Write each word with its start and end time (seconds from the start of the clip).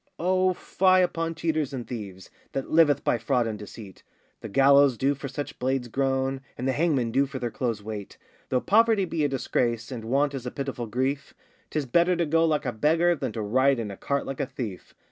O 0.17 0.55
fie 0.55 1.03
upon 1.03 1.35
cheaters 1.35 1.73
and 1.73 1.87
thieves, 1.87 2.31
That 2.53 2.71
liveth 2.71 3.03
by 3.03 3.19
fraud 3.19 3.45
and 3.45 3.59
deceit; 3.59 4.01
The 4.39 4.49
gallows 4.49 4.97
do 4.97 5.13
for 5.13 5.27
such 5.27 5.59
blades 5.59 5.89
groan, 5.89 6.41
And 6.57 6.67
the 6.67 6.71
hangmen 6.71 7.11
do 7.11 7.27
for 7.27 7.37
their 7.37 7.51
clothes 7.51 7.83
wait. 7.83 8.17
Though 8.49 8.61
poverty 8.61 9.05
be 9.05 9.23
a 9.25 9.29
disgrace, 9.29 9.91
And 9.91 10.05
want 10.05 10.33
is 10.33 10.47
a 10.47 10.49
pitiful 10.49 10.87
grief, 10.87 11.35
'Tis 11.69 11.85
better 11.85 12.15
to 12.15 12.25
go 12.25 12.45
like 12.45 12.65
a 12.65 12.71
beggar 12.71 13.13
Than 13.13 13.31
to 13.33 13.43
ride 13.43 13.77
in 13.77 13.91
a 13.91 13.95
cart 13.95 14.25
like 14.25 14.39
a 14.39 14.47
thief. 14.47 14.95